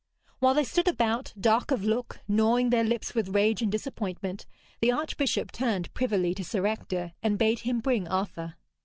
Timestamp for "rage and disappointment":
3.35-4.47